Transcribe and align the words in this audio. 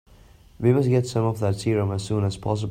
We 0.59 0.73
must 0.73 0.89
get 0.89 1.05
some 1.05 1.25
of 1.25 1.39
that 1.41 1.57
serum 1.59 1.91
as 1.91 2.03
soon 2.03 2.23
as 2.23 2.35
possible. 2.35 2.59